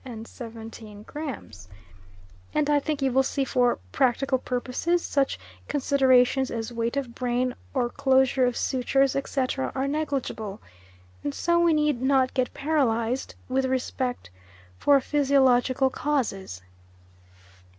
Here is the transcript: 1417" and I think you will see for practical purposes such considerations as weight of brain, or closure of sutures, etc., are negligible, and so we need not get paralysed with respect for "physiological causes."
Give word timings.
1417" 0.03 1.05
and 2.55 2.69
I 2.71 2.79
think 2.79 3.03
you 3.03 3.11
will 3.11 3.21
see 3.21 3.43
for 3.45 3.77
practical 3.91 4.39
purposes 4.39 5.03
such 5.03 5.37
considerations 5.67 6.49
as 6.49 6.73
weight 6.73 6.97
of 6.97 7.13
brain, 7.13 7.53
or 7.75 7.87
closure 7.87 8.47
of 8.47 8.57
sutures, 8.57 9.15
etc., 9.15 9.71
are 9.75 9.87
negligible, 9.87 10.59
and 11.23 11.35
so 11.35 11.59
we 11.59 11.73
need 11.73 12.01
not 12.01 12.33
get 12.33 12.51
paralysed 12.51 13.35
with 13.47 13.65
respect 13.65 14.31
for 14.79 14.99
"physiological 14.99 15.91
causes." 15.91 16.63